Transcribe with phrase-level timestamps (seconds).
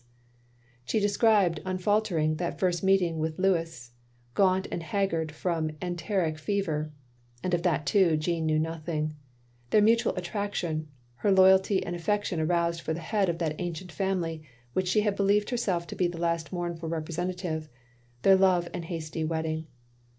[0.87, 3.91] OF GROSVENOR SQUARE 345 She described, unfaltering, that first meeting with Louis,
[4.35, 6.91] gatint and haggard from enteric fever
[7.43, 9.13] (and of that, too, Jeanne knew nothing);
[9.69, 10.87] their mutual attraction;
[11.17, 14.41] her loyalty and af fection aroused for the head of that ancient family, of
[14.75, 17.69] which she had believed herself to be the last motimful representative;
[18.23, 19.67] their love and hasty wedding.